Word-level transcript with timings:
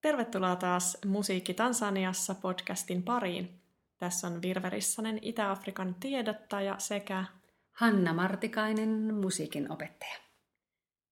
Tervetuloa 0.00 0.56
taas 0.56 0.98
Musiikki 1.06 1.54
Tansaniassa 1.54 2.34
podcastin 2.34 3.02
pariin. 3.02 3.61
Tässä 4.02 4.26
on 4.26 4.42
Virve 4.42 4.70
Rissanen, 4.70 5.18
Itä-Afrikan 5.22 5.94
tiedottaja 5.94 6.78
sekä 6.78 7.24
Hanna 7.72 8.12
Martikainen, 8.12 9.14
musiikin 9.14 9.72
opettaja. 9.72 10.16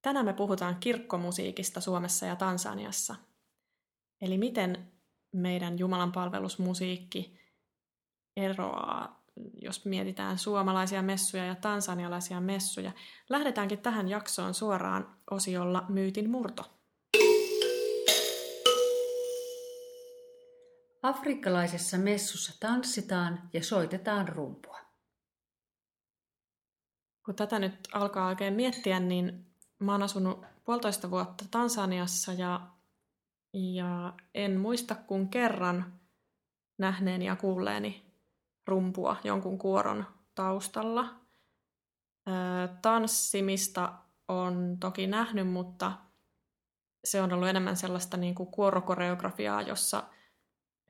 Tänään 0.02 0.26
me 0.26 0.32
puhutaan 0.32 0.76
kirkkomusiikista 0.80 1.80
Suomessa 1.80 2.26
ja 2.26 2.36
Tansaniassa. 2.36 3.16
Eli 4.20 4.38
miten 4.38 4.92
meidän 5.32 5.78
Jumalan 5.78 6.12
palvelusmusiikki 6.12 7.38
eroaa, 8.36 9.24
jos 9.62 9.84
mietitään 9.84 10.38
suomalaisia 10.38 11.02
messuja 11.02 11.44
ja 11.44 11.54
tansanialaisia 11.54 12.40
messuja. 12.40 12.92
Lähdetäänkin 13.28 13.78
tähän 13.78 14.08
jaksoon 14.08 14.54
suoraan 14.54 15.16
osiolla 15.30 15.84
Myytin 15.88 16.30
murto. 16.30 16.79
Afrikkalaisessa 21.02 21.98
messussa 21.98 22.52
tanssitaan 22.60 23.50
ja 23.52 23.64
soitetaan 23.64 24.28
rumpua. 24.28 24.80
Kun 27.24 27.34
tätä 27.34 27.58
nyt 27.58 27.88
alkaa 27.92 28.26
oikein 28.28 28.54
miettiä, 28.54 29.00
niin 29.00 29.46
mä 29.78 29.92
oon 29.92 30.02
asunut 30.02 30.46
puolitoista 30.64 31.10
vuotta 31.10 31.44
Tansaniassa 31.50 32.32
ja, 32.32 32.60
ja 33.52 34.12
en 34.34 34.60
muista 34.60 34.94
kuin 34.94 35.28
kerran 35.28 36.00
nähneeni 36.78 37.26
ja 37.26 37.36
kuulleeni 37.36 38.12
rumpua 38.66 39.16
jonkun 39.24 39.58
kuoron 39.58 40.06
taustalla. 40.34 41.14
Tanssimista 42.82 43.92
on 44.28 44.76
toki 44.80 45.06
nähnyt, 45.06 45.48
mutta 45.48 45.92
se 47.04 47.22
on 47.22 47.32
ollut 47.32 47.48
enemmän 47.48 47.76
sellaista 47.76 48.16
niin 48.16 48.34
kuin 48.34 48.50
kuorokoreografiaa, 48.50 49.62
jossa– 49.62 50.02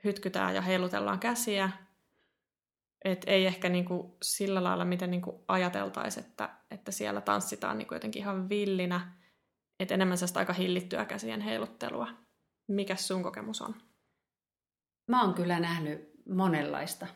hytkytään 0.05 0.55
ja 0.55 0.61
heilutellaan 0.61 1.21
käsiä. 1.21 1.71
Et 3.05 3.25
ei 3.27 3.47
ehkä 3.47 3.69
niinku 3.69 4.17
sillä 4.23 4.65
lailla, 4.65 4.85
miten 4.85 5.11
niinku 5.11 5.45
ajateltaisiin, 5.49 6.27
että, 6.27 6.57
että 6.71 6.93
siellä 6.93 7.21
tanssitaan 7.21 7.79
niinku 7.79 7.95
jotenkin 7.95 8.23
ihan 8.23 8.49
villinä. 8.49 9.17
Et 9.81 9.91
enemmän 9.91 10.19
sellaista 10.19 10.41
aika 10.41 10.53
hillittyä 10.53 11.05
käsien 11.05 11.41
heiluttelua. 11.41 12.09
Mikä 12.69 12.97
sun 12.97 13.23
kokemus 13.23 13.63
on? 13.63 13.75
Mä 15.09 15.25
oon 15.25 15.35
kyllä 15.35 15.61
nähnyt 15.61 16.11
monenlaista. 16.29 17.07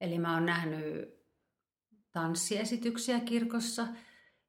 Eli 0.00 0.18
mä 0.18 0.34
oon 0.34 0.46
nähnyt 0.46 1.08
tanssiesityksiä 2.12 3.20
kirkossa 3.20 3.86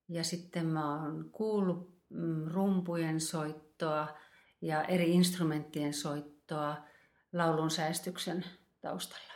ja 0.10 0.24
sitten 0.24 0.66
mä 0.66 1.02
oon 1.02 1.30
kuullut 1.32 2.04
mm, 2.10 2.48
rumpujen 2.48 3.22
soittoa 3.22 4.18
ja 4.62 4.84
eri 4.84 5.12
instrumenttien 5.12 5.94
soittoa– 5.94 6.78
laulun 7.34 7.72
säästyksen 7.72 8.46
taustalla. 8.82 9.34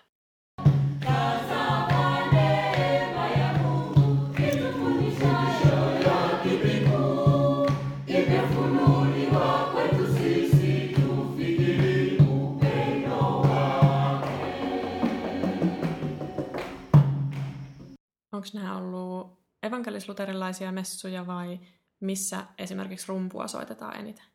Onko 18.31 18.47
nämä 18.53 18.78
ollut 18.78 19.40
evankelisluterilaisia 19.63 20.72
messuja 20.72 21.28
vai 21.28 21.59
missä 22.00 22.46
esimerkiksi 22.57 23.07
rumpua 23.07 23.47
soitetaan 23.47 24.00
eniten? 24.00 24.25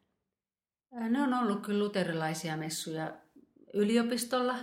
Ne 0.90 1.22
on 1.22 1.34
ollut 1.34 1.62
kyllä 1.62 1.84
luterilaisia 1.84 2.56
messuja 2.56 3.12
yliopistolla, 3.74 4.58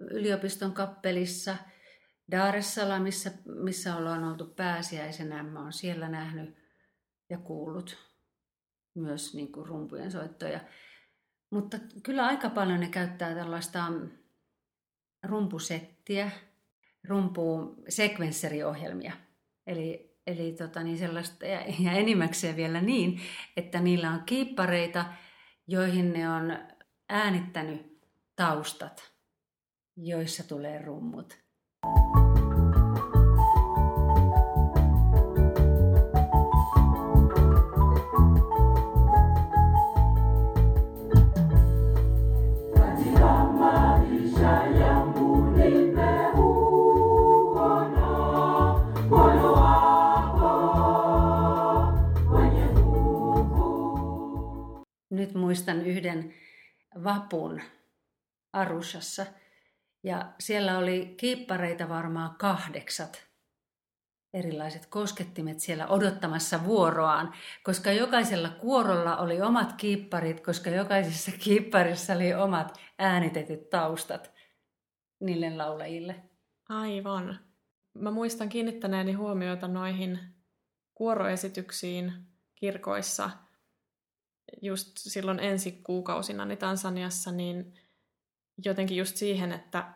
yliopiston 0.00 0.72
kappelissa, 0.72 1.56
Dar 2.30 2.56
es 2.56 2.74
Salaamissa, 2.74 3.30
missä 3.44 3.96
ollaan 3.96 4.24
oltu 4.24 4.46
pääsiäisenä. 4.46 5.42
Mä 5.42 5.62
oon 5.62 5.72
siellä 5.72 6.08
nähnyt 6.08 6.56
ja 7.30 7.38
kuullut 7.38 7.98
myös 8.94 9.34
niin 9.34 9.52
kuin 9.52 9.66
rumpujen 9.66 10.10
soittoja. 10.10 10.60
Mutta 11.50 11.78
kyllä 12.02 12.26
aika 12.26 12.50
paljon 12.50 12.80
ne 12.80 12.88
käyttää 12.88 13.34
tällaista 13.34 13.92
rumpusettiä, 15.22 16.30
rumpu 17.08 17.76
sekvensseriohjelmia. 17.88 19.12
Eli, 19.66 20.16
eli 20.26 20.52
tota 20.52 20.82
niin 20.82 20.98
sellaista, 20.98 21.46
ja, 21.46 21.60
ja 21.78 21.92
enimmäkseen 21.92 22.56
vielä 22.56 22.80
niin, 22.80 23.20
että 23.56 23.80
niillä 23.80 24.10
on 24.10 24.22
kiippareita, 24.26 25.04
joihin 25.66 26.12
ne 26.12 26.30
on 26.30 26.58
äänittänyt 27.08 27.91
taustat, 28.42 29.12
joissa 29.96 30.48
tulee 30.48 30.82
rummut. 30.82 31.38
Nyt 55.10 55.34
muistan 55.34 55.86
yhden 55.86 56.34
vapun 57.04 57.60
Arushassa. 58.52 59.26
Ja 60.02 60.32
siellä 60.40 60.78
oli 60.78 61.14
kiippareita 61.16 61.88
varmaan 61.88 62.34
kahdeksat 62.38 63.32
erilaiset 64.34 64.86
koskettimet 64.86 65.60
siellä 65.60 65.86
odottamassa 65.86 66.64
vuoroaan, 66.64 67.32
koska 67.62 67.92
jokaisella 67.92 68.48
kuorolla 68.48 69.16
oli 69.16 69.40
omat 69.40 69.72
kiipparit, 69.72 70.40
koska 70.40 70.70
jokaisessa 70.70 71.30
kiipparissa 71.44 72.12
oli 72.12 72.34
omat 72.34 72.78
äänitetyt 72.98 73.70
taustat 73.70 74.32
niille 75.20 75.56
laulajille. 75.56 76.22
Aivan. 76.68 77.38
Mä 77.94 78.10
muistan 78.10 78.48
kiinnittäneeni 78.48 79.12
huomiota 79.12 79.68
noihin 79.68 80.18
kuoroesityksiin 80.94 82.12
kirkoissa 82.54 83.30
just 84.62 84.88
silloin 84.94 85.40
ensi 85.40 85.72
kuukausina 85.72 86.44
niin 86.44 86.58
Tansaniassa, 86.58 87.32
niin 87.32 87.74
jotenkin 88.64 88.96
just 88.96 89.16
siihen, 89.16 89.52
että 89.52 89.94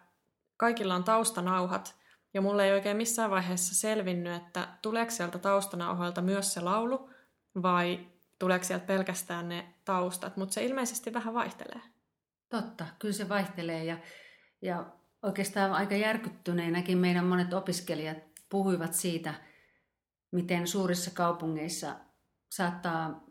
kaikilla 0.57 0.95
on 0.95 1.05
taustanauhat, 1.05 1.97
ja 2.35 2.41
mulle 2.41 2.65
ei 2.65 2.73
oikein 2.73 2.97
missään 2.97 3.31
vaiheessa 3.31 3.75
selvinnyt, 3.75 4.43
että 4.43 4.69
tuleeko 4.83 5.11
sieltä 5.11 5.39
taustanauhoilta 5.39 6.23
myös 6.23 6.55
se 6.55 6.61
laulu, 6.61 7.11
vai 7.63 8.07
tuleeko 8.39 8.65
sieltä 8.65 8.87
pelkästään 8.87 9.49
ne 9.49 9.75
taustat, 9.85 10.37
mutta 10.37 10.55
se 10.55 10.65
ilmeisesti 10.65 11.13
vähän 11.13 11.35
vaihtelee. 11.35 11.81
Totta, 12.49 12.87
kyllä 12.99 13.15
se 13.15 13.29
vaihtelee, 13.29 13.85
ja, 13.85 13.99
ja 14.63 14.87
oikeastaan 15.23 15.73
aika 15.73 15.95
järkyttyneenäkin 15.95 16.99
meidän 16.99 17.27
monet 17.27 17.53
opiskelijat 17.53 18.19
puhuivat 18.49 18.95
siitä, 18.95 19.35
miten 20.31 20.67
suurissa 20.67 21.11
kaupungeissa 21.11 21.97
saattaa 22.53 23.25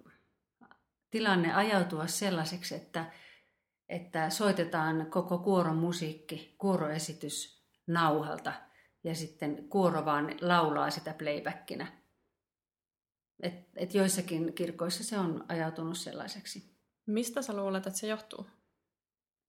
tilanne 1.11 1.53
ajautua 1.53 2.07
sellaiseksi, 2.07 2.75
että 2.75 3.05
että 3.89 4.29
soitetaan 4.29 5.07
koko 5.09 5.37
kuoron 5.37 5.75
musiikki, 5.75 6.55
kuoroesitys 6.57 7.65
nauhalta 7.87 8.53
ja 9.03 9.15
sitten 9.15 9.69
kuoro 9.69 10.05
vaan 10.05 10.35
laulaa 10.41 10.89
sitä 10.89 11.13
playbackinä. 11.13 11.87
Et, 13.39 13.53
et 13.75 13.93
joissakin 13.93 14.53
kirkoissa 14.53 15.03
se 15.03 15.17
on 15.17 15.45
ajautunut 15.47 15.97
sellaiseksi. 15.97 16.75
Mistä 17.05 17.41
sä 17.41 17.55
luulet, 17.55 17.87
että 17.87 17.99
se 17.99 18.07
johtuu? 18.07 18.45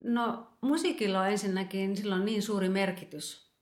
No 0.05 0.57
musiikilla 0.61 1.21
on 1.21 1.29
ensinnäkin 1.29 1.97
silloin 1.97 2.25
niin 2.25 2.43
suuri 2.43 2.69
merkitys 2.69 3.53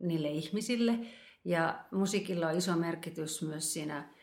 niille 0.00 0.28
ihmisille 0.28 0.98
ja 1.44 1.84
musiikilla 1.90 2.48
on 2.48 2.56
iso 2.56 2.76
merkitys 2.76 3.42
myös 3.42 3.72
siinä 3.72 4.14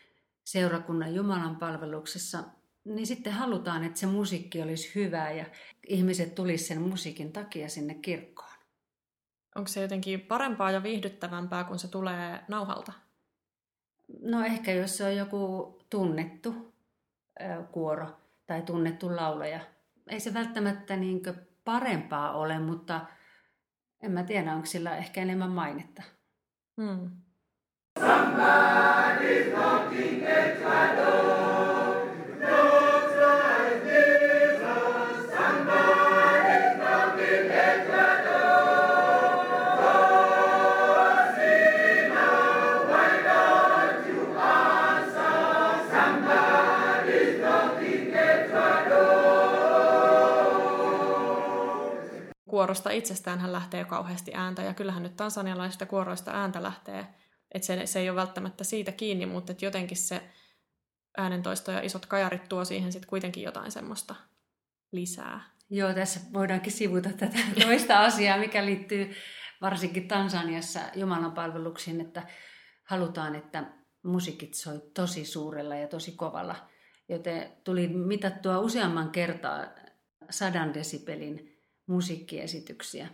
seurakunnan 0.44 1.16
Jumalan 1.16 1.56
palveluksessa 1.56 2.44
niin 2.86 3.08
sitten 3.08 3.34
halutaan, 3.34 3.84
että 3.84 4.00
se 4.00 4.06
musiikki 4.06 4.62
olisi 4.62 4.92
hyvää 4.96 5.32
ja 5.32 5.46
ihmiset 5.88 6.36
tulisi 6.36 6.64
sen 6.64 6.82
musiikin 6.82 7.32
takia 7.32 7.70
sinne 7.70 7.94
kirkkoon. 7.94 8.50
onko 9.56 9.68
se 9.68 9.82
jotenkin 9.82 10.22
parempaa 10.22 10.72
ja 10.72 10.84
viihdyttävämpää, 10.84 11.64
kun 11.64 11.80
se 11.80 11.88
tulee 11.88 12.40
nauhalta? 12.48 12.94
No 14.22 14.46
ehkä 14.46 14.72
jos 14.72 14.98
se 14.98 15.04
on 15.04 15.16
joku 15.16 15.78
tunnettu 15.90 16.74
kuoro 17.72 18.08
tai 18.48 18.62
tunnettu 18.62 19.16
laulaja. 19.16 19.60
Ei 20.10 20.20
se 20.20 20.34
välttämättä 20.34 20.96
niin 20.96 21.22
parempaa 21.64 22.32
ole, 22.32 22.60
mutta 22.60 23.06
en 24.04 24.12
mä 24.12 24.24
tiedä, 24.24 24.54
onko 24.54 24.66
sillä 24.66 24.98
ehkä 24.98 25.22
enemmän 25.22 25.52
mainetta. 25.52 26.04
Hmm. 26.82 27.12
Somebody's 28.00 29.56
kuorosta 52.56 52.90
itsestään 52.90 53.40
hän 53.40 53.52
lähtee 53.52 53.86
kauheasti 53.86 54.32
ääntä, 54.34 54.62
ja 54.62 54.74
kyllähän 54.74 55.04
nyt 55.04 55.16
tansanialaisista 55.16 55.86
kuoroista 55.86 56.32
ääntä 56.32 56.64
lähtee, 56.64 57.08
että 57.52 57.66
se, 57.66 57.86
se 57.86 58.00
ei 58.00 58.10
ole 58.10 58.16
välttämättä 58.16 58.64
siitä 58.64 58.92
kiinni, 58.92 59.26
mutta 59.26 59.52
että 59.52 59.66
jotenkin 59.66 59.98
se 59.98 60.22
äänentoisto 61.18 61.72
ja 61.72 61.82
isot 61.82 62.06
kajarit 62.06 62.50
tuo 62.50 62.66
siihen 62.66 62.92
sitten 62.92 63.10
kuitenkin 63.10 63.44
jotain 63.44 63.72
semmoista 63.72 64.16
lisää. 64.92 65.42
Joo, 65.70 65.94
tässä 65.94 66.20
voidaankin 66.34 66.72
sivuta 66.72 67.10
tätä 67.10 67.38
toista 67.66 68.00
asiaa, 68.00 68.38
mikä 68.38 68.66
liittyy 68.66 69.16
varsinkin 69.62 70.08
Tansaniassa 70.08 70.80
Jumalan 70.96 71.32
palveluksiin, 71.32 72.02
että 72.02 72.24
halutaan, 72.84 73.36
että 73.36 73.64
musiikit 74.04 74.54
soi 74.54 74.82
tosi 74.94 75.26
suurella 75.26 75.76
ja 75.76 75.88
tosi 75.88 76.12
kovalla. 76.12 76.56
Joten 77.10 77.52
tuli 77.64 77.88
mitattua 77.88 78.60
useamman 78.60 79.10
kertaa 79.10 79.66
sadan 80.30 80.74
desibelin 80.74 81.55
musiikkiesityksiä. 81.88 83.08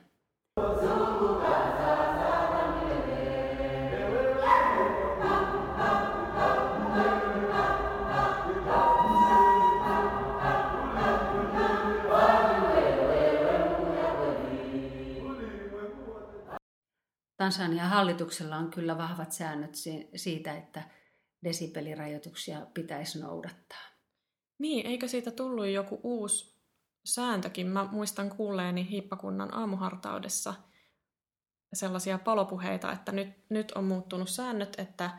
Tansanian 17.38 17.90
hallituksella 17.90 18.58
on 18.58 18.72
kyllä 18.72 18.98
vahvat 18.98 19.32
säännöt 19.32 19.76
siitä, 20.16 20.58
että 20.58 20.84
desibelirajoituksia 21.44 22.68
pitäisi 22.74 23.20
noudattaa. 23.20 23.82
Niin, 24.60 24.86
eikö 24.86 25.08
siitä 25.08 25.32
tullut 25.32 25.68
joku 25.68 26.00
uusi 26.04 26.51
sääntökin. 27.06 27.68
Mä 27.68 27.88
muistan 27.92 28.30
kuulleeni 28.30 28.90
hiippakunnan 28.90 29.54
aamuhartaudessa 29.54 30.54
sellaisia 31.74 32.18
palopuheita, 32.18 32.92
että 32.92 33.12
nyt, 33.12 33.30
nyt 33.50 33.72
on 33.72 33.84
muuttunut 33.84 34.30
säännöt, 34.30 34.80
että, 34.80 35.10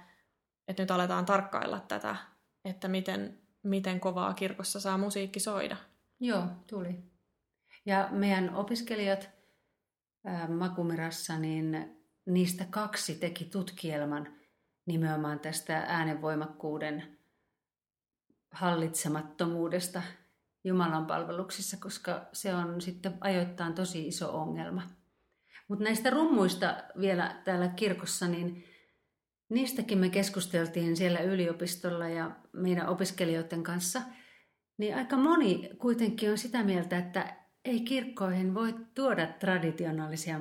että 0.69 0.82
nyt 0.82 0.90
aletaan 0.90 1.26
tarkkailla 1.26 1.81
tätä, 1.81 2.17
että 2.64 2.88
miten, 2.88 3.38
miten 3.62 4.00
kovaa 4.00 4.34
kirkossa 4.34 4.81
saa 4.81 4.99
musiikki 4.99 5.40
soida. 5.40 5.76
Joo, 6.20 6.44
tuli. 6.67 6.99
Ja 7.87 8.08
meidän 8.11 8.55
opiskelijat 8.55 9.31
ää, 10.25 10.49
Makumirassa, 10.49 11.38
niin 11.38 11.96
niistä 12.26 12.64
kaksi 12.70 13.14
teki 13.14 13.44
tutkielman 13.44 14.37
nimenomaan 14.87 15.40
tästä 15.40 15.85
äänenvoimakkuuden 15.88 17.19
hallitsemattomuudesta– 18.50 20.02
Jumalan 20.64 21.06
palveluksissa, 21.06 21.76
koska 21.81 22.29
se 22.32 22.55
on 22.55 22.81
sitten 22.81 23.14
ajoittain 23.20 23.75
tosi 23.75 24.06
iso 24.06 24.41
ongelma. 24.41 24.82
Mutta 25.69 25.85
näistä 25.85 26.11
rummuista 26.11 26.76
vielä 27.00 27.41
täällä 27.44 27.69
kirkossa, 27.69 28.29
niin 28.29 28.64
niistäkin 29.49 29.99
me 29.99 30.09
keskusteltiin 30.09 30.97
siellä 30.97 31.20
yliopistolla 31.20 32.09
ja 32.09 32.37
meidän 32.53 32.88
opiskelijoiden 32.88 33.62
kanssa. 33.62 34.03
Niin 34.79 34.97
aika 34.97 35.17
moni 35.17 35.70
kuitenkin 35.79 36.31
on 36.31 36.38
sitä 36.38 36.64
mieltä, 36.64 36.99
että 36.99 37.37
ei 37.64 37.81
kirkkoihin 37.81 38.55
voi 38.55 38.75
tuoda 38.94 39.26
traditionaalisia 39.26 40.41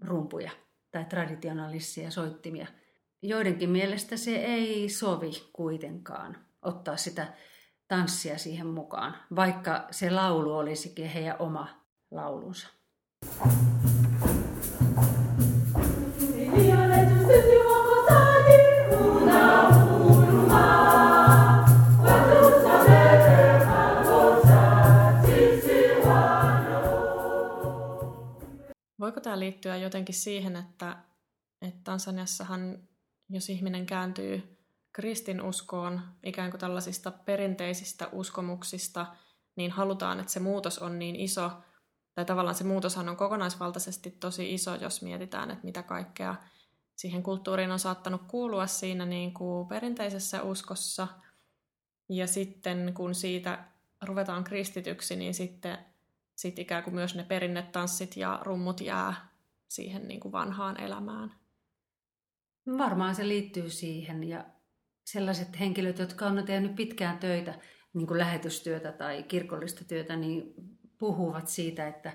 rumpuja 0.00 0.50
tai 0.90 1.04
traditionaalisia 1.04 2.10
soittimia. 2.10 2.66
Joidenkin 3.22 3.70
mielestä 3.70 4.16
se 4.16 4.36
ei 4.36 4.88
sovi 4.88 5.30
kuitenkaan 5.52 6.46
ottaa 6.62 6.96
sitä 6.96 7.34
tanssia 7.88 8.38
siihen 8.38 8.66
mukaan, 8.66 9.16
vaikka 9.36 9.86
se 9.90 10.10
laulu 10.10 10.56
olisikin 10.56 11.08
heidän 11.08 11.36
oma 11.38 11.68
laulunsa. 12.10 12.68
Voiko 29.00 29.20
tämä 29.20 29.38
liittyä 29.38 29.76
jotenkin 29.76 30.14
siihen, 30.14 30.56
että, 30.56 30.96
että 31.62 31.80
Tansaniassahan, 31.84 32.78
jos 33.30 33.50
ihminen 33.50 33.86
kääntyy 33.86 34.55
kristinuskoon 34.96 36.00
ikään 36.22 36.50
kuin 36.50 36.60
tällaisista 36.60 37.10
perinteisistä 37.10 38.08
uskomuksista, 38.12 39.06
niin 39.56 39.70
halutaan, 39.70 40.20
että 40.20 40.32
se 40.32 40.40
muutos 40.40 40.78
on 40.78 40.98
niin 40.98 41.16
iso, 41.16 41.50
tai 42.14 42.24
tavallaan 42.24 42.54
se 42.54 42.64
muutoshan 42.64 43.08
on 43.08 43.16
kokonaisvaltaisesti 43.16 44.10
tosi 44.10 44.54
iso, 44.54 44.74
jos 44.74 45.02
mietitään, 45.02 45.50
että 45.50 45.64
mitä 45.64 45.82
kaikkea 45.82 46.34
siihen 46.94 47.22
kulttuuriin 47.22 47.70
on 47.70 47.78
saattanut 47.78 48.22
kuulua 48.28 48.66
siinä 48.66 49.06
niin 49.06 49.34
kuin 49.34 49.68
perinteisessä 49.68 50.42
uskossa. 50.42 51.08
Ja 52.08 52.26
sitten 52.26 52.92
kun 52.94 53.14
siitä 53.14 53.64
ruvetaan 54.02 54.44
kristityksi, 54.44 55.16
niin 55.16 55.34
sitten 55.34 55.78
sit 56.36 56.58
ikään 56.58 56.84
kuin 56.84 56.94
myös 56.94 57.14
ne 57.14 57.22
perinnetanssit 57.22 58.16
ja 58.16 58.40
rummut 58.42 58.80
jää 58.80 59.28
siihen 59.68 60.08
niin 60.08 60.20
kuin 60.20 60.32
vanhaan 60.32 60.80
elämään. 60.80 61.32
Varmaan 62.78 63.14
se 63.14 63.28
liittyy 63.28 63.70
siihen 63.70 64.24
ja 64.24 64.44
sellaiset 65.06 65.60
henkilöt, 65.60 65.98
jotka 65.98 66.26
on 66.26 66.44
tehnyt 66.46 66.76
pitkään 66.76 67.18
töitä, 67.18 67.54
niin 67.94 68.06
kuin 68.06 68.18
lähetystyötä 68.18 68.92
tai 68.92 69.22
kirkollista 69.22 69.84
työtä, 69.84 70.16
niin 70.16 70.54
puhuvat 70.98 71.48
siitä, 71.48 71.88
että, 71.88 72.12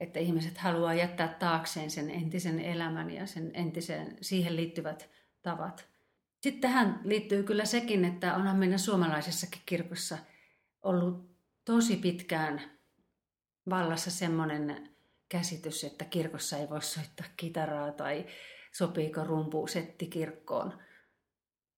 että 0.00 0.20
ihmiset 0.20 0.58
haluaa 0.58 0.94
jättää 0.94 1.28
taakseen 1.28 1.90
sen 1.90 2.10
entisen 2.10 2.60
elämän 2.60 3.10
ja 3.10 3.26
sen 3.26 3.50
entisen, 3.54 4.18
siihen 4.20 4.56
liittyvät 4.56 5.10
tavat. 5.42 5.88
Sitten 6.40 6.60
tähän 6.60 7.00
liittyy 7.04 7.42
kyllä 7.42 7.64
sekin, 7.64 8.04
että 8.04 8.34
onhan 8.34 8.56
meidän 8.56 8.78
suomalaisessakin 8.78 9.62
kirkossa 9.66 10.18
ollut 10.82 11.36
tosi 11.64 11.96
pitkään 11.96 12.78
vallassa 13.70 14.10
semmoinen 14.10 14.90
käsitys, 15.28 15.84
että 15.84 16.04
kirkossa 16.04 16.56
ei 16.56 16.70
voi 16.70 16.82
soittaa 16.82 17.26
kitaraa 17.36 17.92
tai 17.92 18.26
sopiiko 18.72 19.24
rumpu 19.24 19.66
setti 19.66 20.06
kirkkoon 20.06 20.85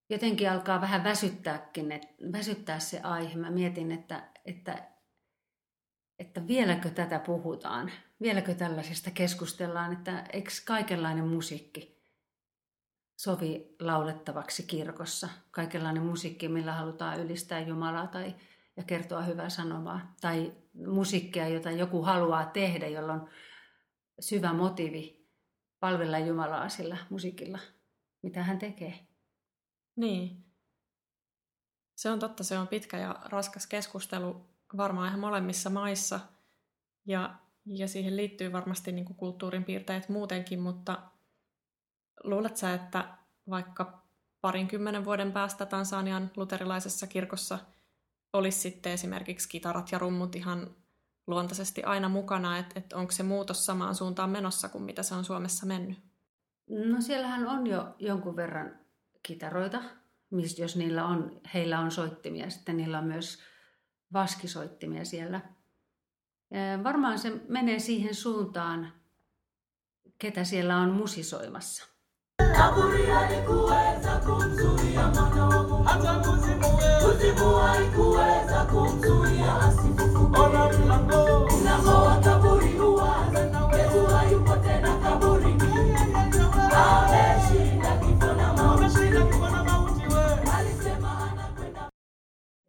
jotenkin 0.09 0.51
alkaa 0.51 0.81
vähän 0.81 1.05
väsyttääkin, 1.05 1.93
että 1.93 2.09
väsyttää 2.33 2.79
se 2.79 3.01
aihe. 3.01 3.37
Mä 3.37 3.51
mietin, 3.51 3.93
että, 3.93 4.29
että, 4.45 4.89
että 6.19 6.47
vieläkö 6.47 6.91
tätä 6.91 7.19
puhutaan, 7.19 7.91
vieläkö 8.23 8.55
tällaisesta 8.55 9.11
keskustellaan, 9.11 9.93
että 9.93 10.25
eikö 10.33 10.51
kaikenlainen 10.65 11.29
musiikki 11.29 11.99
sovi 13.17 13.77
laulettavaksi 13.81 14.63
kirkossa. 14.63 15.29
Kaikenlainen 15.51 16.03
musiikki, 16.03 16.49
millä 16.49 16.73
halutaan 16.73 17.21
ylistää 17.21 17.61
Jumalaa 17.61 18.07
tai 18.07 18.35
ja 18.77 18.85
kertoa 18.85 19.23
hyvää 19.23 19.49
sanomaa. 19.49 20.15
Tai 20.21 20.53
musiikkia, 20.87 21.49
jota 21.49 21.71
joku 21.71 22.03
haluaa 22.03 22.47
tehdä, 22.47 22.87
jolla 22.87 23.13
on 23.13 23.29
syvä 24.21 24.53
motiivi 24.53 25.29
palvella 25.81 26.19
Jumalaa 26.19 26.69
sillä 26.69 26.97
musiikilla, 27.11 27.59
mitä 28.23 28.43
hän 28.43 28.59
tekee. 28.59 29.08
Niin. 29.99 30.45
Se 31.95 32.11
on 32.11 32.19
totta, 32.19 32.45
se 32.45 32.59
on 32.59 32.69
pitkä 32.69 32.99
ja 32.99 33.17
raskas 33.25 33.67
keskustelu 33.67 34.47
varmaan 34.77 35.09
ihan 35.09 35.21
molemmissa 35.21 35.71
maissa. 35.71 36.21
Ja, 37.07 37.35
ja 37.67 37.89
siihen 37.89 38.17
liittyy 38.17 38.53
varmasti 38.53 38.93
niin 38.93 39.05
kuin 39.05 39.17
kulttuurin 39.17 39.65
piirteet 39.65 40.09
muutenkin, 40.09 40.61
mutta 40.61 41.03
luulet 42.25 42.57
sä, 42.57 42.75
että 42.75 43.09
vaikka 43.51 44.03
parinkymmenen 44.41 45.05
vuoden 45.05 45.33
päästä 45.33 45.67
Tansanian 45.67 46.31
luterilaisessa 46.37 47.07
kirkossa 47.07 47.59
olisi 48.33 48.59
sitten 48.59 48.93
esimerkiksi 48.93 49.49
kitarat 49.49 49.93
ja 49.93 49.99
rummut 49.99 50.37
ihan 50.37 50.77
luontaisesti 51.27 51.83
aina 51.83 52.09
mukana, 52.09 52.59
että, 52.59 52.73
että 52.79 52.97
onko 52.97 53.13
se 53.13 53.23
muutos 53.23 53.67
samaan 53.67 53.95
suuntaan 53.95 54.31
menossa 54.31 54.69
kuin 54.69 54.85
mitä 54.85 55.03
se 55.03 55.15
on 55.15 55.25
Suomessa 55.25 55.67
mennyt? 55.67 55.99
No 56.69 57.01
siellähän 57.01 57.47
on 57.47 57.67
jo 57.67 57.95
jonkun 57.99 58.37
verran 58.37 58.88
kitaroita, 59.29 59.83
mistä 60.31 60.63
jos 60.63 60.77
niillä 60.77 61.05
on, 61.05 61.41
heillä 61.55 61.79
on 61.81 61.91
soittimia, 61.91 62.51
sitten 62.51 62.77
niillä 62.77 62.99
on 62.99 63.05
myös 63.05 63.39
vaskisoittimia 64.13 65.05
siellä. 65.05 65.41
Varmaan 66.85 67.19
se 67.19 67.33
menee 67.49 67.79
siihen 67.79 68.15
suuntaan, 68.15 68.93
ketä 70.19 70.45
siellä 70.45 70.77
on 70.77 70.91
musisoimassa. 70.91 71.87
Kaburi 72.57 73.13
alikuweza 73.13 74.21
kumzuia 74.27 75.09
mwana 75.09 75.47
wa 75.47 75.63
Mungu, 75.63 75.83
hata 75.85 76.21
kuzimu 77.03 77.55
haikuweza 77.55 78.67
kumzuia 78.71 79.55
asifufuke. 79.55 80.39
Mlango 81.63 81.93
wa 81.93 82.28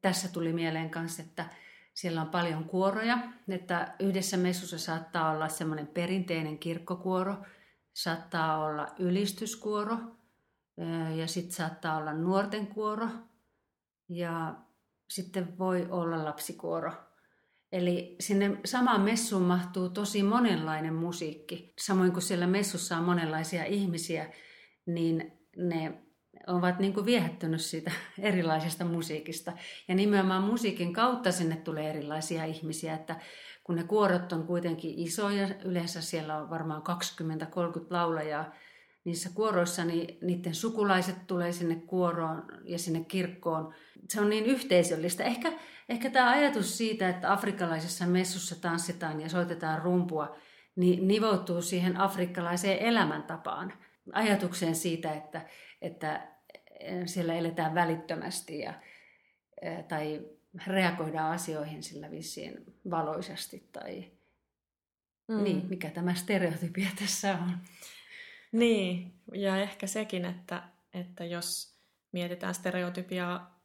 Tässä 0.01 0.27
tuli 0.27 0.53
mieleen 0.53 0.89
kanssa, 0.89 1.23
että 1.23 1.45
siellä 1.93 2.21
on 2.21 2.29
paljon 2.29 2.63
kuoroja, 2.63 3.17
että 3.47 3.95
yhdessä 3.99 4.37
messussa 4.37 4.77
saattaa 4.77 5.31
olla 5.31 5.49
semmoinen 5.49 5.87
perinteinen 5.87 6.59
kirkkokuoro– 6.59 7.35
saattaa 7.93 8.65
olla 8.65 8.87
ylistyskuoro 8.99 9.97
ja 11.15 11.27
sitten 11.27 11.55
saattaa 11.55 11.97
olla 11.97 12.13
nuorten 12.13 12.67
kuoro 12.67 13.07
ja 14.09 14.55
sitten 15.09 15.57
voi 15.57 15.87
olla 15.89 16.25
lapsikuoro. 16.25 16.91
Eli 17.71 18.15
sinne 18.19 18.57
samaan 18.65 19.01
messuun 19.01 19.43
mahtuu 19.43 19.89
tosi 19.89 20.23
monenlainen 20.23 20.93
musiikki. 20.93 21.73
Samoin 21.79 22.11
kuin 22.11 22.23
siellä 22.23 22.47
messussa 22.47 22.97
on 22.97 23.03
monenlaisia 23.03 23.65
ihmisiä, 23.65 24.33
niin 24.85 25.39
ne 25.57 26.03
ovat 26.48 26.79
niin 26.79 26.93
kuin 26.93 27.05
viehättynyt 27.05 27.62
siitä 27.62 27.91
erilaisesta 28.19 28.86
musiikista. 28.86 29.53
Ja 29.88 29.96
nimenomaan 29.96 30.43
musiikin 30.43 30.93
kautta 30.93 31.31
sinne 31.31 31.55
tulee 31.55 31.89
erilaisia 31.89 32.46
ihmisiä, 32.46 32.93
että 32.93 33.15
kun 33.63 33.75
ne 33.75 33.84
kuorot 33.84 34.34
on 34.34 34.48
kuitenkin 34.48 35.00
isoja, 35.00 35.48
yleensä 35.65 36.01
siellä 36.01 36.38
on 36.38 36.50
varmaan 36.50 36.81
20-30 36.81 36.86
laulajaa 37.89 38.53
niissä 39.03 39.29
kuoroissa, 39.34 39.86
niin 39.86 40.17
niiden 40.22 40.55
sukulaiset 40.55 41.27
tulee 41.27 41.51
sinne 41.51 41.75
kuoroon 41.75 42.43
ja 42.63 42.79
sinne 42.79 43.03
kirkkoon. 43.03 43.74
Se 44.10 44.22
on 44.22 44.29
niin 44.29 44.46
yhteisöllistä. 44.46 45.24
Ehkä, 45.24 45.53
ehkä 45.89 46.10
tämä 46.10 46.29
ajatus 46.29 46.77
siitä, 46.77 47.10
että 47.10 47.34
afrikkalaisessa 47.34 48.05
messussa 48.05 48.62
tanssitaan 48.62 49.22
ja 49.22 49.29
soitetaan 49.29 49.81
rumpua, 49.81 50.38
niin 50.75 51.08
nivoutuu 51.08 51.62
siihen 51.62 51.98
afrikkalaiseen 51.98 52.79
elämäntapaan. 52.79 53.74
Ajatukseen 54.13 54.75
siitä, 54.75 55.13
että, 55.13 55.46
että 55.81 56.27
siellä 57.05 57.33
eletään 57.33 57.75
välittömästi 57.75 58.59
ja, 58.59 58.74
tai 59.88 60.21
reagoidaan 60.67 61.31
asioihin 61.31 61.83
sillä 61.83 62.12
vissiin 62.12 62.53
valoisasti 62.89 63.69
tai 63.71 64.12
mm. 65.27 65.43
niin, 65.43 65.65
mikä 65.69 65.89
tämä 65.89 66.13
stereotypia 66.13 66.89
tässä 67.05 67.33
on. 67.33 67.57
Niin, 68.51 69.13
ja 69.33 69.57
ehkä 69.57 69.88
sekin, 69.88 70.25
että, 70.25 70.63
että 70.93 71.25
jos 71.25 71.79
mietitään 72.12 72.55
stereotypiaa 72.55 73.59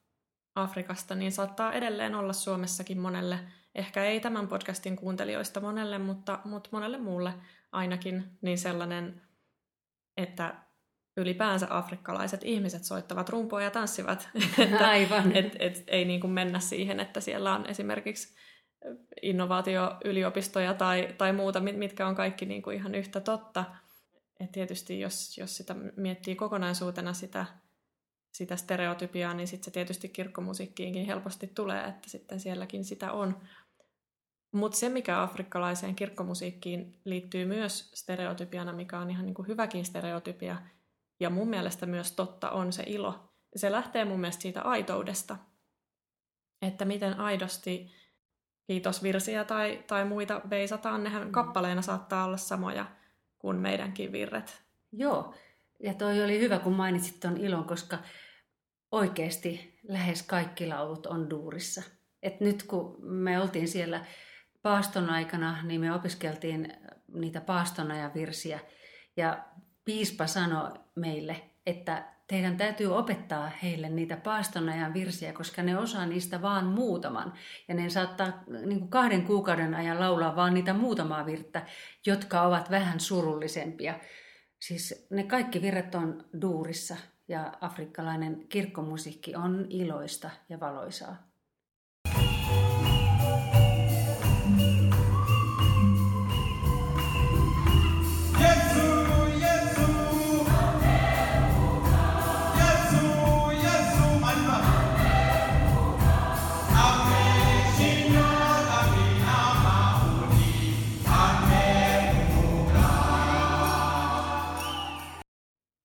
Afrikasta, 0.54 1.14
niin 1.14 1.32
saattaa 1.32 1.72
edelleen 1.72 2.14
olla 2.14 2.32
Suomessakin 2.32 3.00
monelle, 3.00 3.38
ehkä 3.74 4.04
ei 4.04 4.20
tämän 4.20 4.48
podcastin 4.48 4.96
kuuntelijoista 4.96 5.60
monelle, 5.60 5.98
mutta, 5.98 6.38
mutta 6.44 6.70
monelle 6.72 6.98
muulle 6.98 7.34
ainakin, 7.72 8.24
niin 8.42 8.58
sellainen, 8.58 9.22
että 10.16 10.54
ylipäänsä 11.16 11.66
afrikkalaiset 11.70 12.40
ihmiset 12.44 12.84
soittavat 12.84 13.28
rumpoa 13.28 13.62
ja 13.62 13.70
tanssivat. 13.70 14.28
että, 14.58 14.88
Aivan. 14.88 15.36
Et, 15.36 15.56
et, 15.58 15.84
ei 15.86 16.04
niin 16.04 16.20
kuin 16.20 16.32
mennä 16.32 16.58
siihen, 16.58 17.00
että 17.00 17.20
siellä 17.20 17.54
on 17.54 17.66
esimerkiksi 17.66 18.34
innovaatioyliopistoja 19.22 20.74
tai, 20.74 21.14
tai 21.18 21.32
muuta, 21.32 21.60
mitkä 21.60 22.06
on 22.06 22.14
kaikki 22.14 22.46
niin 22.46 22.62
kuin 22.62 22.76
ihan 22.76 22.94
yhtä 22.94 23.20
totta. 23.20 23.64
Et 24.40 24.52
tietysti 24.52 25.00
jos, 25.00 25.38
jos 25.38 25.56
sitä 25.56 25.74
miettii 25.96 26.36
kokonaisuutena 26.36 27.12
sitä, 27.12 27.46
sitä 28.32 28.56
stereotypiaa, 28.56 29.34
niin 29.34 29.48
sitten 29.48 29.64
se 29.64 29.70
tietysti 29.70 30.08
kirkkomusiikkiinkin 30.08 31.06
helposti 31.06 31.46
tulee, 31.46 31.84
että 31.84 32.10
sitten 32.10 32.40
sielläkin 32.40 32.84
sitä 32.84 33.12
on. 33.12 33.40
Mutta 34.52 34.78
se, 34.78 34.88
mikä 34.88 35.22
afrikkalaiseen 35.22 35.94
kirkkomusiikkiin 35.94 37.00
liittyy 37.04 37.44
myös 37.44 37.90
stereotypiana, 37.94 38.72
mikä 38.72 38.98
on 38.98 39.10
ihan 39.10 39.24
niin 39.24 39.34
kuin 39.34 39.48
hyväkin 39.48 39.84
stereotypia, 39.84 40.56
ja 41.24 41.30
mun 41.30 41.48
mielestä 41.48 41.86
myös 41.86 42.12
totta 42.12 42.50
on 42.50 42.72
se 42.72 42.82
ilo. 42.86 43.32
Se 43.56 43.72
lähtee 43.72 44.04
mun 44.04 44.20
mielestä 44.20 44.42
siitä 44.42 44.62
aitoudesta, 44.62 45.36
että 46.62 46.84
miten 46.84 47.20
aidosti 47.20 47.92
kiitosvirsiä 48.66 49.44
tai, 49.44 49.84
tai 49.86 50.04
muita 50.04 50.40
veisataan. 50.50 51.04
Nehän 51.04 51.24
mm. 51.24 51.32
kappaleina 51.32 51.82
saattaa 51.82 52.24
olla 52.24 52.36
samoja 52.36 52.86
kuin 53.38 53.56
meidänkin 53.56 54.12
virret. 54.12 54.62
Joo, 54.92 55.34
ja 55.82 55.94
toi 55.94 56.24
oli 56.24 56.40
hyvä, 56.40 56.58
kun 56.58 56.72
mainitsit 56.72 57.20
tuon 57.20 57.36
ilon, 57.36 57.64
koska 57.64 57.98
oikeasti 58.92 59.80
lähes 59.88 60.22
kaikki 60.22 60.66
laulut 60.66 61.06
on 61.06 61.30
duurissa. 61.30 61.82
Et 62.22 62.40
nyt 62.40 62.62
kun 62.62 62.96
me 63.00 63.40
oltiin 63.40 63.68
siellä 63.68 64.04
paaston 64.62 65.10
aikana, 65.10 65.62
niin 65.62 65.80
me 65.80 65.94
opiskeltiin 65.94 66.72
niitä 67.14 67.40
paastona 67.40 67.96
ja 67.96 68.10
virsiä. 68.14 68.60
Ja 69.16 69.44
piispa 69.84 70.26
sanoi 70.26 70.83
meille, 70.94 71.50
että 71.66 72.14
teidän 72.26 72.56
täytyy 72.56 72.96
opettaa 72.96 73.50
heille 73.62 73.88
niitä 73.88 74.16
paastonajan 74.16 74.94
virsiä, 74.94 75.32
koska 75.32 75.62
ne 75.62 75.78
osaa 75.78 76.06
niistä 76.06 76.42
vaan 76.42 76.66
muutaman. 76.66 77.32
Ja 77.68 77.74
ne 77.74 77.90
saattaa 77.90 78.42
niin 78.66 78.78
kuin 78.78 78.90
kahden 78.90 79.26
kuukauden 79.26 79.74
ajan 79.74 80.00
laulaa 80.00 80.36
vaan 80.36 80.54
niitä 80.54 80.74
muutamaa 80.74 81.26
virttä, 81.26 81.66
jotka 82.06 82.42
ovat 82.42 82.70
vähän 82.70 83.00
surullisempia. 83.00 84.00
Siis 84.60 85.06
ne 85.10 85.22
kaikki 85.24 85.62
virret 85.62 85.94
on 85.94 86.24
duurissa 86.40 86.96
ja 87.28 87.52
afrikkalainen 87.60 88.48
kirkkomusiikki 88.48 89.36
on 89.36 89.66
iloista 89.70 90.30
ja 90.48 90.60
valoisaa. 90.60 91.33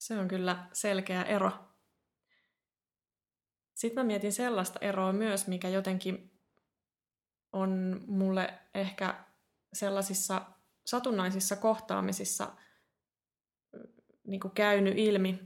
Se 0.09 0.17
on 0.17 0.27
kyllä 0.27 0.67
selkeä 0.73 1.23
ero. 1.23 1.51
Sitten 3.75 4.03
mä 4.03 4.07
mietin 4.07 4.33
sellaista 4.33 4.79
eroa 4.81 5.13
myös, 5.13 5.47
mikä 5.47 5.69
jotenkin 5.69 6.39
on 7.53 8.01
mulle 8.07 8.59
ehkä 8.73 9.25
sellaisissa 9.73 10.41
satunnaisissa 10.85 11.55
kohtaamisissa 11.55 12.51
niin 14.27 14.39
kuin 14.39 14.51
käynyt 14.51 14.97
ilmi, 14.97 15.39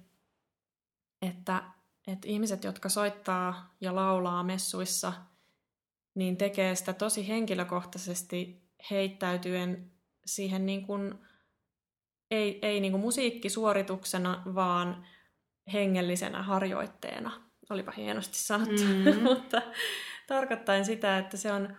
että, 1.22 1.64
että 2.08 2.28
ihmiset, 2.28 2.64
jotka 2.64 2.90
soittaa 2.90 3.76
ja 3.82 3.96
laulaa 3.96 4.44
messuissa, 4.44 5.14
niin 6.16 6.38
tekee 6.38 6.76
sitä 6.76 6.94
tosi 6.94 7.28
henkilökohtaisesti 7.28 8.70
heittäytyen 8.92 9.92
siihen 10.26 10.66
niin 10.66 10.88
kuin 10.88 11.20
ei, 12.34 12.60
ei 12.62 12.80
niin 12.80 12.92
kuin 12.92 13.02
musiikkisuorituksena, 13.02 14.44
vaan 14.56 15.06
hengellisenä 15.74 16.44
harjoitteena. 16.44 17.32
Olipa 17.70 17.92
hienosti 17.98 18.38
sanottu, 18.38 18.84
mm-hmm. 18.84 19.22
mutta 19.30 19.62
tarkoittain 20.28 20.86
sitä, 20.86 21.18
että 21.18 21.38
se 21.38 21.52
on, 21.52 21.78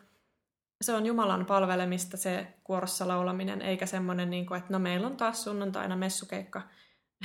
se 0.85 0.93
on 0.93 1.07
Jumalan 1.07 1.47
palvelemista 1.47 2.17
se 2.17 2.47
kuorossa 2.65 3.09
laulaminen, 3.09 3.63
eikä 3.63 3.87
semmoinen, 3.87 4.31
niin 4.31 4.47
kuin, 4.47 4.59
että 4.59 4.73
no 4.73 4.79
meillä 4.79 5.07
on 5.07 5.17
taas 5.17 5.45
sunnuntaina 5.45 5.97
messukeikka, 5.97 6.63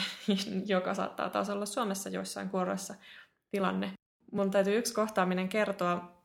joka 0.65 0.93
saattaa 0.93 1.29
taas 1.29 1.50
olla 1.50 1.65
Suomessa 1.65 2.09
joissain 2.09 2.50
kuoroissa 2.50 2.95
tilanne. 3.51 3.91
Mun 4.31 4.51
täytyy 4.51 4.77
yksi 4.77 4.93
kohtaaminen 4.93 5.50
kertoa. 5.50 6.19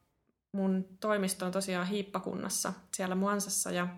Mun 0.53 0.85
toimisto 1.01 1.47
on 1.47 1.53
tosiaan 1.53 1.87
hiippakunnassa 1.87 2.73
siellä 2.97 3.15
Muansassa 3.15 3.71
ja 3.71 3.89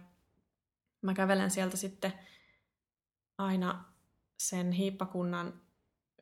mä 1.02 1.14
kävelen 1.14 1.50
sieltä 1.50 1.76
sitten– 1.76 2.12
aina 3.38 3.84
sen 4.38 4.72
hiippakunnan 4.72 5.60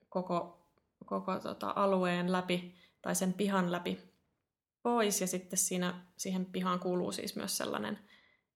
koko, 0.09 0.67
koko 1.05 1.41
tota 1.41 1.73
alueen 1.77 2.33
läpi 2.33 2.75
tai 3.03 3.15
sen 3.15 3.33
pihan 3.33 3.73
läpi 3.73 4.15
pois 4.83 5.21
ja 5.21 5.27
sitten 5.27 5.59
siinä, 5.59 5.95
siihen 6.17 6.47
pihaan 6.47 6.81
kuuluu 6.81 7.13
siis 7.13 7.37
myös 7.37 7.57
sellainen 7.57 7.99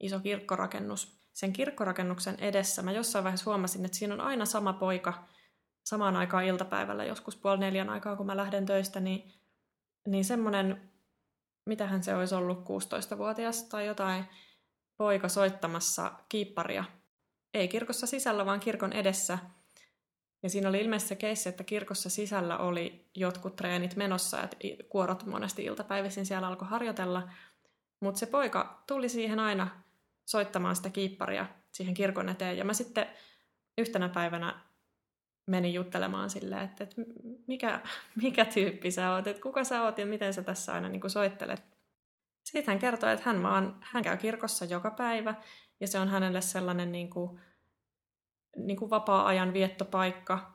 iso 0.01 0.21
kirkkorakennus. 0.21 1.19
Sen 1.33 1.53
kirkkorakennuksen 1.53 2.37
edessä 2.39 2.83
mä 2.83 2.93
jossain 2.93 3.25
vaiheessa 3.25 3.51
huomasin, 3.51 3.85
että 3.85 3.99
siinä 3.99 4.15
on 4.15 4.21
aina 4.21 4.45
sama 4.45 4.73
poika 4.73 5.29
samaan 5.85 6.17
aikaan 6.17 6.45
iltapäivällä, 6.45 7.05
joskus 7.05 7.37
puoli 7.37 7.59
neljän 7.59 7.91
aikaa, 7.91 8.17
kun 8.17 8.27
mä 8.27 8.37
lähden 8.37 8.67
töistä, 8.67 9.01
niin, 9.01 9.33
niin 10.07 10.25
semmoinen, 10.25 10.91
mitähän 11.67 12.03
se 12.03 12.15
olisi 12.15 12.35
ollut, 12.35 12.59
16-vuotias 12.59 13.63
tai 13.63 13.87
jotain, 13.87 14.25
poika 14.97 15.29
soittamassa 15.29 16.13
kiipparia. 16.29 16.85
Ei 17.59 17.69
kirkossa 17.69 18.07
sisällä, 18.07 18.47
vaan 18.47 18.61
kirkon 18.61 18.93
edessä. 18.93 19.39
Ja 20.43 20.51
siinä 20.51 20.69
oli 20.69 20.81
ilmeisesti 20.81 21.09
se 21.09 21.17
keissi, 21.17 21.49
että 21.49 21.65
kirkossa 21.65 22.11
sisällä 22.11 22.59
oli 22.59 23.11
jotkut 23.15 23.57
treenit 23.57 23.97
menossa, 23.97 24.43
että 24.43 24.57
kuorot 24.89 25.27
monesti 25.27 25.65
iltapäivisin 25.65 26.27
siellä 26.27 26.49
alkoi 26.49 26.69
harjoitella. 26.69 27.29
Mutta 28.01 28.19
se 28.19 28.27
poika 28.27 28.85
tuli 28.87 29.09
siihen 29.09 29.41
aina 29.41 29.69
soittamaan 30.25 30.77
sitä 30.77 30.91
kiipparia 30.91 31.47
siihen 31.73 31.95
kirkon 31.95 32.29
eteen. 32.29 32.59
Ja 32.59 32.65
mä 32.65 32.73
sitten 32.73 33.07
yhtenä 33.79 34.09
päivänä 34.09 34.61
menin 35.47 35.75
juttelemaan 35.75 36.31
silleen, 36.31 36.63
että, 36.63 36.85
että 36.85 37.03
mikä, 37.47 37.81
mikä 38.23 38.45
tyyppi 38.45 38.91
sä 38.91 39.13
oot, 39.13 39.27
että 39.27 39.43
kuka 39.43 39.65
sä 39.65 39.83
oot 39.83 39.99
ja 39.99 40.07
miten 40.07 40.35
sä 40.35 40.43
tässä 40.43 40.73
aina 40.73 40.89
niin 40.89 41.11
soittelet. 41.11 41.63
Sitten 42.45 42.73
hän 42.73 42.79
kertoi, 42.79 43.13
että 43.13 43.25
hän, 43.27 43.43
vaan, 43.43 43.77
hän 43.81 44.05
käy 44.05 44.17
kirkossa 44.17 44.65
joka 44.65 44.91
päivä 44.91 45.35
ja 45.81 45.89
se 45.89 45.99
on 45.99 46.09
hänelle 46.09 46.41
sellainen 46.41 46.93
niin 46.93 47.11
kuin, 47.11 47.41
niin 48.67 48.77
kuin 48.77 48.91
vapaa-ajan 48.91 49.53
viettopaikka 49.53 50.53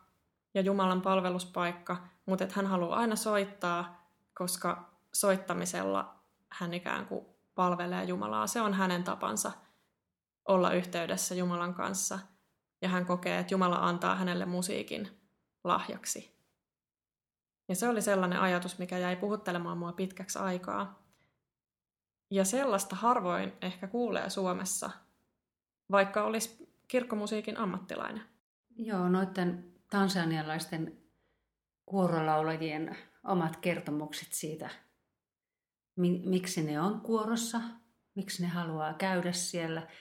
ja 0.54 0.62
Jumalan 0.62 1.02
palveluspaikka, 1.02 1.98
mutta 2.26 2.44
että 2.44 2.56
hän 2.56 2.68
haluaa 2.68 3.00
aina 3.00 3.16
soittaa, 3.16 4.08
koska 4.34 4.90
soittamisella 5.14 6.16
hän 6.50 6.74
ikään 6.74 7.06
kuin 7.06 7.26
palvelee 7.56 8.04
Jumalaa. 8.04 8.48
Se 8.48 8.62
on 8.62 8.74
hänen 8.74 9.04
tapansa 9.04 9.52
olla 10.48 10.72
yhteydessä 10.72 11.36
Jumalan 11.36 11.74
kanssa– 11.74 12.20
ja 12.84 12.90
hän 12.90 13.06
kokee, 13.06 13.40
että 13.40 13.54
Jumala 13.54 13.76
antaa 13.76 14.16
hänelle 14.16 14.46
musiikin 14.46 15.22
lahjaksi. 15.64 16.38
Ja 17.68 17.76
se 17.76 17.88
oli 17.90 18.02
sellainen 18.02 18.40
ajatus, 18.40 18.80
mikä 18.80 18.98
jäi 18.98 19.16
puhuttelemaan 19.16 19.78
mua 19.78 19.92
pitkäksi 19.92 20.40
aikaa. 20.40 21.04
Ja 22.32 22.46
sellaista 22.46 22.96
harvoin 22.96 23.54
ehkä 23.62 23.88
kuulee 23.88 24.30
Suomessa, 24.30 24.90
vaikka 25.92 26.24
olisi 26.24 26.63
kirkkomusiikin 26.94 27.58
ammattilainen. 27.58 28.24
Joo, 28.76 29.10
noiden 29.10 29.74
tansanialaisten 29.90 30.98
kuorolaulajien 31.86 32.98
omat 33.24 33.58
kertomukset 33.58 34.28
siitä, 34.32 34.70
miksi 36.26 36.64
ne 36.64 36.80
on 36.80 37.02
kuorossa, 37.02 37.62
miksi 38.16 38.42
ne 38.42 38.48
haluaa 38.48 38.94
käydä 38.94 39.32
siellä– 39.32 39.88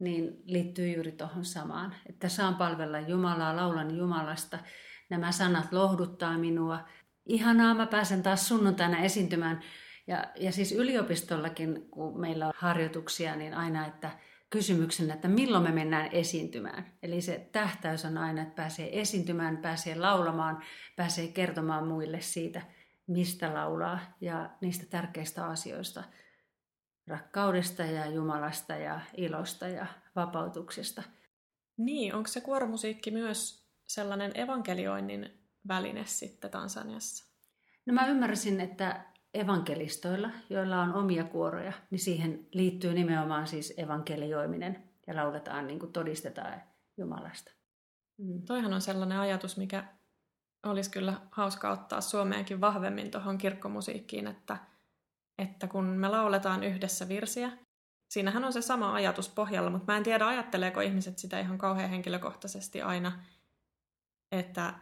niin 0.00 0.42
liittyy 0.44 0.92
juuri 0.92 1.12
tuohon 1.12 1.44
samaan. 1.44 1.94
Että 2.06 2.28
saan 2.28 2.54
palvella 2.54 3.00
Jumalaa, 3.00 3.56
laulan 3.56 3.96
Jumalasta. 3.96 4.58
Nämä 5.10 5.32
sanat 5.32 5.72
lohduttaa 5.72 6.38
minua. 6.38 6.88
Ihanaa, 7.26 7.74
mä 7.74 7.86
pääsen 7.86 8.22
taas 8.22 8.48
sunnuntaina 8.48 8.98
esiintymään. 8.98 9.60
Ja, 10.06 10.24
ja 10.36 10.52
siis 10.52 10.72
yliopistollakin, 10.72 11.90
kun 11.90 12.20
meillä 12.20 12.46
on 12.46 12.52
harjoituksia, 12.56 13.36
niin 13.36 13.54
aina, 13.54 13.86
että 13.86 14.10
kysymyksenä, 14.50 15.14
että 15.14 15.28
milloin 15.28 15.64
me 15.64 15.72
mennään 15.72 16.08
esiintymään. 16.12 16.92
Eli 17.02 17.20
se 17.20 17.48
tähtäys 17.52 18.04
on 18.04 18.18
aina, 18.18 18.42
että 18.42 18.54
pääsee 18.54 19.00
esiintymään, 19.00 19.56
pääsee 19.56 19.94
laulamaan, 19.94 20.62
pääsee 20.96 21.28
kertomaan 21.28 21.86
muille 21.86 22.20
siitä, 22.20 22.62
mistä 23.06 23.54
laulaa 23.54 24.00
ja 24.20 24.50
niistä 24.60 24.86
tärkeistä 24.86 25.46
asioista– 25.46 26.04
rakkaudesta 27.10 27.82
ja 27.82 28.06
Jumalasta 28.06 28.76
ja 28.76 29.00
ilosta 29.16 29.68
ja 29.68 29.86
vapautuksesta. 30.16 31.02
Niin, 31.76 32.14
onko 32.14 32.28
se 32.28 32.40
kuoromusiikki 32.40 33.10
myös 33.10 33.68
sellainen 33.86 34.32
evankelioinnin 34.34 35.48
väline 35.68 36.04
sitten 36.06 36.50
Tansaniassa? 36.50 37.34
No 37.86 37.94
mä 37.94 38.06
ymmärsin, 38.06 38.60
että 38.60 39.04
evankelistoilla, 39.34 40.30
joilla 40.50 40.82
on 40.82 40.94
omia 40.94 41.24
kuoroja, 41.24 41.72
niin 41.90 41.98
siihen 41.98 42.46
liittyy 42.52 42.94
nimenomaan 42.94 43.46
siis 43.46 43.74
evankelioiminen 43.76 44.84
ja 45.06 45.16
lauletaan, 45.16 45.66
niin 45.66 45.78
kuin 45.78 45.92
todistetaan 45.92 46.62
Jumalasta. 46.96 47.52
Mm. 48.18 48.42
Toihan 48.42 48.72
on 48.72 48.80
sellainen 48.80 49.18
ajatus, 49.18 49.56
mikä 49.56 49.84
olisi 50.66 50.90
kyllä 50.90 51.14
hauska 51.30 51.70
ottaa 51.70 52.00
Suomeenkin 52.00 52.60
vahvemmin 52.60 53.10
tuohon 53.10 53.38
kirkkomusiikkiin, 53.38 54.26
että– 54.26 54.56
että 55.40 55.68
kun 55.68 55.84
me 55.84 56.08
lauletaan 56.08 56.64
yhdessä 56.64 57.08
virsiä, 57.08 57.52
siinähän 58.08 58.44
on 58.44 58.52
se 58.52 58.62
sama 58.62 58.94
ajatus 58.94 59.28
pohjalla, 59.28 59.70
mutta 59.70 59.92
mä 59.92 59.96
en 59.96 60.02
tiedä, 60.02 60.26
ajatteleeko 60.26 60.80
ihmiset 60.80 61.18
sitä 61.18 61.40
ihan 61.40 61.58
kauhean 61.58 61.90
henkilökohtaisesti 61.90 62.82
aina, 62.82 63.12
että 64.32 64.74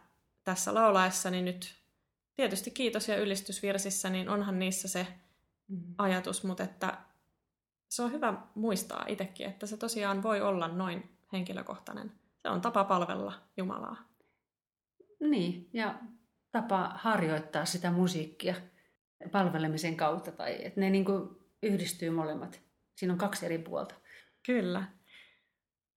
tässä 0.43 0.73
laulaessani 0.73 1.41
nyt 1.41 1.78
tietysti 2.39 2.71
kiitos- 2.71 3.07
ja 3.07 3.17
ylistysvirsissä, 3.17 4.09
niin 4.09 4.29
onhan 4.29 4.59
niissä 4.59 4.87
se 4.87 5.07
mm. 5.67 5.95
ajatus, 5.97 6.43
mutta 6.43 6.63
että 6.63 6.97
se 7.89 8.01
on 8.01 8.11
hyvä 8.11 8.33
muistaa 8.55 9.05
itsekin, 9.07 9.47
että 9.47 9.65
se 9.65 9.77
tosiaan 9.77 10.23
voi 10.23 10.41
olla 10.41 10.67
noin 10.67 11.09
henkilökohtainen. 11.33 12.11
Se 12.37 12.49
on 12.49 12.61
tapa 12.61 12.83
palvella 12.83 13.33
Jumalaa. 13.57 13.97
Niin, 15.19 15.69
ja 15.73 15.95
tapa 16.51 16.91
harjoittaa 16.95 17.65
sitä 17.65 17.91
musiikkia 17.91 18.55
palvelemisen 19.31 19.97
kautta, 19.97 20.31
tai 20.31 20.65
että 20.65 20.79
ne 20.79 20.89
niin 20.89 21.05
kuin 21.05 21.29
yhdistyy 21.63 22.09
molemmat. 22.09 22.61
Siinä 22.95 23.13
on 23.13 23.19
kaksi 23.19 23.45
eri 23.45 23.57
puolta. 23.57 23.95
Kyllä. 24.45 24.83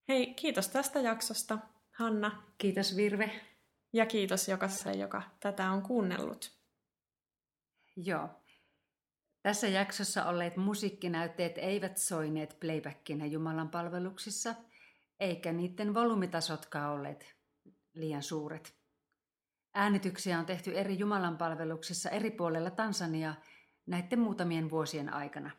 Hei, 0.08 0.34
kiitos 0.34 0.68
tästä 0.68 1.00
jaksosta, 1.00 1.58
Hanna. 1.90 2.42
Kiitos 2.58 2.96
Virve. 2.96 3.30
Ja 3.92 4.06
kiitos 4.06 4.48
jokaiselle, 4.48 4.96
joka 4.96 5.22
tätä 5.40 5.70
on 5.70 5.82
kuunnellut. 5.82 6.58
Joo. 7.96 8.28
Tässä 9.42 9.68
jaksossa 9.68 10.24
olleet 10.24 10.56
musiikkinäytteet 10.56 11.58
eivät 11.58 11.98
soineet 11.98 12.56
playbackinä 12.60 13.26
Jumalan 13.26 13.68
palveluksissa, 13.68 14.54
eikä 15.20 15.52
niiden 15.52 15.94
volyymitasotkaan 15.94 16.90
olleet 16.90 17.36
liian 17.94 18.22
suuret. 18.22 18.82
Äänityksiä 19.74 20.38
on 20.38 20.46
tehty 20.46 20.78
eri 20.78 20.98
jumalanpalveluksissa 20.98 22.10
eri 22.10 22.30
puolella 22.30 22.70
Tansania 22.70 23.34
näiden 23.86 24.18
muutamien 24.18 24.70
vuosien 24.70 25.14
aikana. 25.14 25.50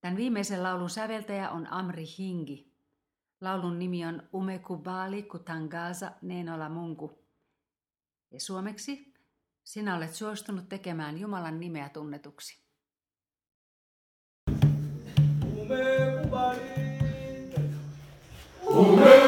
Tämän 0.00 0.16
viimeisen 0.16 0.62
laulun 0.62 0.90
säveltäjä 0.90 1.50
on 1.50 1.72
Amri 1.72 2.04
Hingi. 2.18 2.75
Laulun 3.40 3.78
nimi 3.78 4.04
on 4.04 4.22
Umekubali 4.34 5.22
Kutangaza 5.22 6.12
Neenola 6.22 6.68
Munku. 6.68 7.18
Ja 8.30 8.40
suomeksi 8.40 9.14
sinä 9.64 9.96
olet 9.96 10.14
suostunut 10.14 10.68
tekemään 10.68 11.18
Jumalan 11.18 11.60
nimeä 11.60 11.88
tunnetuksi. 11.88 12.66
Umekubali. 15.56 16.60
Umekubali. 18.66 19.25